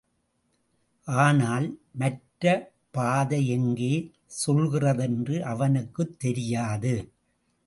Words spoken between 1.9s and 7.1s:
மற்றபாதை எங்கே செல்கிறதென்று அவனுக்குத் தெரியாது.